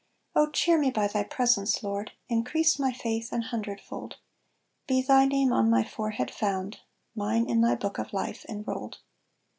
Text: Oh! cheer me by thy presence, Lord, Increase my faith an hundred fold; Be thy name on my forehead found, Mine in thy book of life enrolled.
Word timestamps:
Oh! 0.35 0.49
cheer 0.49 0.79
me 0.79 0.89
by 0.89 1.07
thy 1.07 1.21
presence, 1.23 1.83
Lord, 1.83 2.13
Increase 2.27 2.79
my 2.79 2.91
faith 2.91 3.31
an 3.31 3.43
hundred 3.43 3.79
fold; 3.79 4.17
Be 4.87 5.03
thy 5.03 5.25
name 5.27 5.53
on 5.53 5.69
my 5.69 5.83
forehead 5.83 6.31
found, 6.31 6.79
Mine 7.13 7.47
in 7.47 7.61
thy 7.61 7.75
book 7.75 7.99
of 7.99 8.11
life 8.11 8.43
enrolled. 8.49 8.97